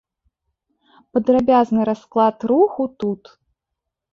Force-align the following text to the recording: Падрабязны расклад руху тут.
Падрабязны 1.17 1.81
расклад 1.91 2.37
руху 2.53 2.83
тут. 3.05 3.21